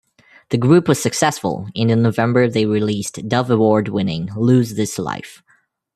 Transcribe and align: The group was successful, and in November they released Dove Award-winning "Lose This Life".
The 0.49 0.57
group 0.57 0.87
was 0.87 0.99
successful, 0.99 1.67
and 1.75 1.91
in 1.91 2.01
November 2.01 2.49
they 2.49 2.65
released 2.65 3.27
Dove 3.27 3.51
Award-winning 3.51 4.29
"Lose 4.35 4.73
This 4.73 4.97
Life". 4.97 5.43